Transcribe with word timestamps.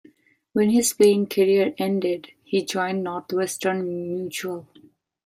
When 0.53 0.71
his 0.71 0.93
playing 0.93 1.27
career 1.27 1.75
ended, 1.77 2.29
he 2.43 2.65
joined 2.65 3.03
Northwestern 3.03 3.87
Mutual. 4.15 4.65